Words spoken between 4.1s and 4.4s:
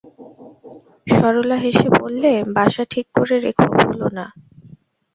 না।